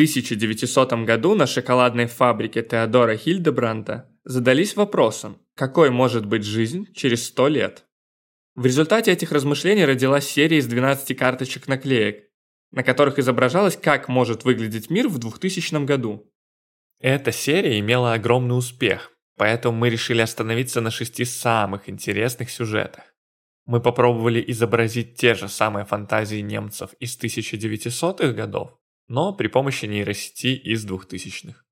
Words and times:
1900 0.00 0.94
году 1.04 1.34
на 1.34 1.46
шоколадной 1.46 2.06
фабрике 2.06 2.62
Теодора 2.62 3.18
Хильдебранта 3.18 4.08
задались 4.24 4.74
вопросом, 4.74 5.36
какой 5.54 5.90
может 5.90 6.24
быть 6.24 6.42
жизнь 6.42 6.90
через 6.94 7.26
100 7.26 7.48
лет. 7.48 7.84
В 8.54 8.64
результате 8.64 9.12
этих 9.12 9.30
размышлений 9.30 9.84
родилась 9.84 10.26
серия 10.26 10.56
из 10.56 10.66
12 10.68 11.14
карточек 11.18 11.68
наклеек, 11.68 12.30
на 12.72 12.82
которых 12.82 13.18
изображалось, 13.18 13.76
как 13.76 14.08
может 14.08 14.44
выглядеть 14.44 14.88
мир 14.88 15.06
в 15.06 15.18
2000 15.18 15.84
году. 15.84 16.32
Эта 16.98 17.30
серия 17.30 17.78
имела 17.78 18.14
огромный 18.14 18.56
успех, 18.56 19.12
поэтому 19.36 19.76
мы 19.76 19.90
решили 19.90 20.22
остановиться 20.22 20.80
на 20.80 20.90
шести 20.90 21.26
самых 21.26 21.90
интересных 21.90 22.50
сюжетах. 22.50 23.04
Мы 23.66 23.82
попробовали 23.82 24.42
изобразить 24.48 25.16
те 25.16 25.34
же 25.34 25.48
самые 25.48 25.84
фантазии 25.84 26.40
немцев 26.40 26.94
из 27.00 27.18
1900-х 27.18 28.32
годов, 28.32 28.79
но 29.10 29.34
при 29.34 29.48
помощи 29.48 29.86
нейросети 29.86 30.54
из 30.54 30.86
2000-х. 30.86 31.64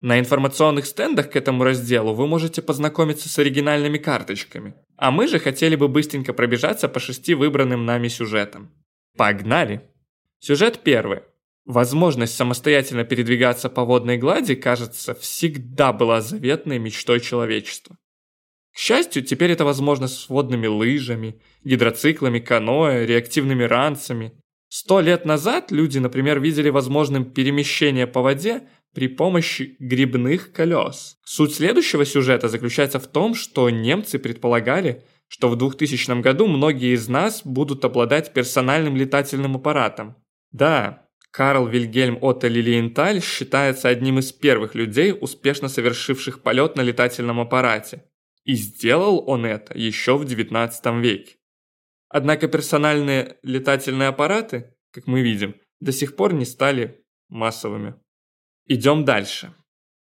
На 0.00 0.18
информационных 0.18 0.86
стендах 0.86 1.30
к 1.30 1.36
этому 1.36 1.64
разделу 1.64 2.14
вы 2.14 2.26
можете 2.26 2.62
познакомиться 2.62 3.28
с 3.28 3.38
оригинальными 3.38 3.98
карточками, 3.98 4.74
а 4.96 5.10
мы 5.10 5.28
же 5.28 5.38
хотели 5.38 5.76
бы 5.76 5.88
быстренько 5.88 6.32
пробежаться 6.32 6.88
по 6.88 6.98
шести 6.98 7.34
выбранным 7.34 7.84
нами 7.84 8.08
сюжетам. 8.08 8.72
Погнали! 9.18 9.82
Сюжет 10.40 10.80
первый. 10.82 11.20
Возможность 11.66 12.34
самостоятельно 12.34 13.04
передвигаться 13.04 13.68
по 13.68 13.84
водной 13.84 14.16
глади, 14.16 14.54
кажется, 14.54 15.14
всегда 15.14 15.92
была 15.92 16.22
заветной 16.22 16.78
мечтой 16.78 17.20
человечества. 17.20 17.98
К 18.72 18.78
счастью, 18.78 19.22
теперь 19.22 19.50
это 19.50 19.66
возможно 19.66 20.08
с 20.08 20.30
водными 20.30 20.66
лыжами, 20.66 21.38
гидроциклами, 21.64 22.38
каноэ, 22.40 23.04
реактивными 23.04 23.64
ранцами. 23.64 24.32
Сто 24.74 25.02
лет 25.02 25.26
назад 25.26 25.70
люди, 25.70 25.98
например, 25.98 26.40
видели 26.40 26.70
возможным 26.70 27.26
перемещение 27.26 28.06
по 28.06 28.22
воде 28.22 28.62
при 28.94 29.06
помощи 29.06 29.76
грибных 29.78 30.50
колес. 30.50 31.18
Суть 31.26 31.56
следующего 31.56 32.06
сюжета 32.06 32.48
заключается 32.48 32.98
в 32.98 33.06
том, 33.06 33.34
что 33.34 33.68
немцы 33.68 34.18
предполагали, 34.18 35.04
что 35.28 35.50
в 35.50 35.56
2000 35.56 36.22
году 36.22 36.46
многие 36.46 36.94
из 36.94 37.06
нас 37.06 37.42
будут 37.44 37.84
обладать 37.84 38.32
персональным 38.32 38.96
летательным 38.96 39.56
аппаратом. 39.56 40.16
Да, 40.52 41.06
Карл 41.30 41.66
Вильгельм 41.66 42.16
Отто 42.22 42.48
Лилиенталь 42.48 43.20
считается 43.20 43.90
одним 43.90 44.20
из 44.20 44.32
первых 44.32 44.74
людей, 44.74 45.12
успешно 45.12 45.68
совершивших 45.68 46.40
полет 46.40 46.76
на 46.76 46.80
летательном 46.80 47.40
аппарате. 47.40 48.04
И 48.44 48.54
сделал 48.54 49.22
он 49.26 49.44
это 49.44 49.76
еще 49.76 50.16
в 50.16 50.24
19 50.24 50.86
веке. 51.02 51.34
Однако 52.14 52.46
персональные 52.46 53.38
летательные 53.42 54.08
аппараты, 54.08 54.76
как 54.92 55.06
мы 55.06 55.22
видим, 55.22 55.54
до 55.80 55.92
сих 55.92 56.14
пор 56.14 56.34
не 56.34 56.44
стали 56.44 57.02
массовыми. 57.30 57.94
Идем 58.66 59.06
дальше. 59.06 59.54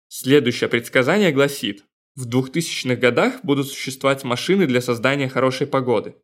Следующее 0.09 0.69
предсказание 0.69 1.31
гласит, 1.31 1.85
в 2.17 2.27
2000-х 2.29 2.97
годах 2.97 3.45
будут 3.45 3.69
существовать 3.69 4.25
машины 4.25 4.67
для 4.67 4.81
создания 4.81 5.29
хорошей 5.29 5.69
погоды. 5.69 6.17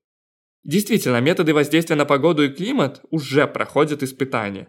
Действительно, 0.64 1.20
методы 1.20 1.54
воздействия 1.54 1.94
на 1.94 2.06
погоду 2.06 2.42
и 2.42 2.52
климат 2.52 3.00
уже 3.10 3.46
проходят 3.46 4.02
испытания. 4.02 4.66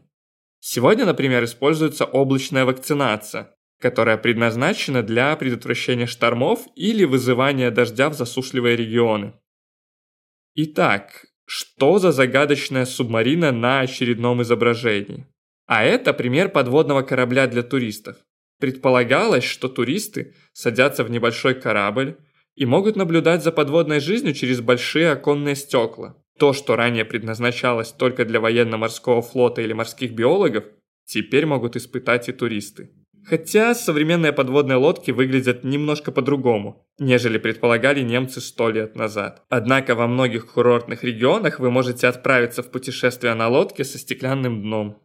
Сегодня, 0.60 1.08
например, 1.08 1.44
используется 1.44 2.06
облачная 2.06 2.66
вакцинация, 2.66 3.56
которая 3.82 4.18
предназначена 4.18 5.02
для 5.02 5.36
предотвращения 5.36 6.06
штормов 6.06 6.68
или 6.76 7.04
вызывания 7.04 7.72
дождя 7.72 8.10
в 8.10 8.14
засушливые 8.14 8.76
регионы. 8.76 9.34
Итак, 10.56 11.26
что 11.46 12.00
за 12.00 12.12
загадочная 12.12 12.86
субмарина 12.86 13.52
на 13.52 13.82
очередном 13.82 14.42
изображении? 14.42 15.28
А 15.68 15.84
это 15.84 16.14
пример 16.14 16.50
подводного 16.50 17.04
корабля 17.04 17.48
для 17.48 17.64
туристов. 17.64 18.18
Предполагалось, 18.60 19.44
что 19.44 19.70
туристы 19.70 20.36
садятся 20.54 21.04
в 21.04 21.12
небольшой 21.12 21.54
корабль 21.54 22.18
и 22.56 22.66
могут 22.66 22.96
наблюдать 22.96 23.44
за 23.44 23.52
подводной 23.52 24.00
жизнью 24.00 24.34
через 24.34 24.60
большие 24.60 25.12
оконные 25.12 25.56
стекла. 25.56 26.16
То, 26.38 26.54
что 26.54 26.76
ранее 26.76 27.06
предназначалось 27.06 27.92
только 27.92 28.26
для 28.26 28.40
военно-морского 28.40 29.22
флота 29.22 29.62
или 29.62 29.74
морских 29.74 30.14
биологов, 30.14 30.66
теперь 31.06 31.46
могут 31.46 31.76
испытать 31.76 32.30
и 32.30 32.32
туристы. 32.32 32.92
Хотя 33.30 33.76
современные 33.76 34.34
подводные 34.34 34.78
лодки 34.78 35.12
выглядят 35.12 35.64
немножко 35.64 36.12
по-другому, 36.12 36.88
нежели 36.98 37.38
предполагали 37.38 38.02
немцы 38.02 38.42
сто 38.42 38.72
лет 38.72 38.96
назад. 38.96 39.44
Однако 39.50 39.94
во 39.94 40.08
многих 40.08 40.52
курортных 40.52 41.04
регионах 41.04 41.60
вы 41.60 41.70
можете 41.70 42.08
отправиться 42.08 42.64
в 42.64 42.72
путешествие 42.72 43.36
на 43.36 43.48
лодке 43.48 43.84
со 43.84 44.00
стеклянным 44.00 44.64
дном. 44.64 45.00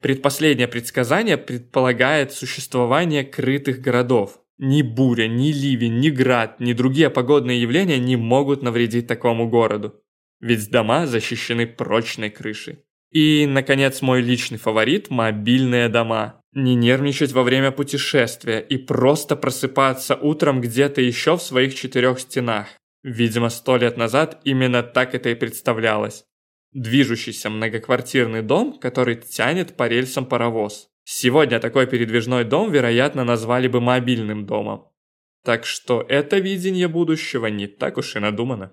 Предпоследнее 0.00 0.66
предсказание 0.66 1.36
предполагает 1.36 2.32
существование 2.32 3.22
крытых 3.22 3.80
городов. 3.80 4.40
Ни 4.58 4.82
буря, 4.82 5.28
ни 5.28 5.52
ливень, 5.52 6.00
ни 6.00 6.10
град, 6.10 6.58
ни 6.58 6.72
другие 6.72 7.10
погодные 7.10 7.62
явления 7.62 8.00
не 8.00 8.16
могут 8.16 8.60
навредить 8.60 9.06
такому 9.06 9.48
городу. 9.48 9.94
Ведь 10.40 10.68
дома 10.68 11.06
защищены 11.06 11.68
прочной 11.68 12.30
крышей. 12.30 12.80
И, 13.12 13.46
наконец, 13.46 14.02
мой 14.02 14.20
личный 14.20 14.58
фаворит– 14.58 15.08
мобильные 15.10 15.88
дома. 15.88 16.42
Не 16.58 16.74
нервничать 16.74 17.30
во 17.30 17.44
время 17.44 17.70
путешествия 17.70 18.58
и 18.58 18.78
просто 18.78 19.36
просыпаться 19.36 20.16
утром 20.16 20.60
где-то 20.60 21.00
еще 21.00 21.36
в 21.36 21.42
своих 21.42 21.76
четырех 21.76 22.18
стенах. 22.18 22.66
Видимо, 23.04 23.48
сто 23.48 23.76
лет 23.76 23.96
назад 23.96 24.40
именно 24.42 24.82
так 24.82 25.14
это 25.14 25.28
и 25.28 25.36
представлялось 25.36 26.24
движущийся 26.72 27.48
многоквартирный 27.48 28.42
дом, 28.42 28.76
который 28.80 29.14
тянет 29.14 29.76
по 29.76 29.86
рельсам 29.86 30.26
паровоз. 30.26 30.88
Сегодня 31.04 31.60
такой 31.60 31.86
передвижной 31.86 32.44
дом, 32.44 32.72
вероятно, 32.72 33.24
назвали 33.24 33.68
бы 33.68 33.80
мобильным 33.80 34.44
домом. 34.44 34.88
Так 35.44 35.64
что 35.64 36.04
это 36.08 36.38
видение 36.38 36.88
будущего 36.88 37.46
не 37.46 37.68
так 37.68 37.98
уж 37.98 38.16
и 38.16 38.18
надумано. 38.18 38.72